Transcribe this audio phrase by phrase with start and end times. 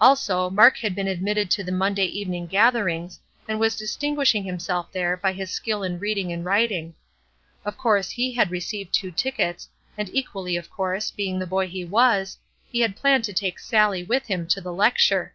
[0.00, 5.16] Also, Mark had been admitted to the Monday evening gatherings, and was distinguishing himself there
[5.16, 6.94] by his skill in reading and writing.
[7.64, 11.84] Of course, he had received two tickets, and equally of course, being the boy he
[11.84, 12.38] was,
[12.68, 15.32] he had planned to take Sallie with him to the lecture.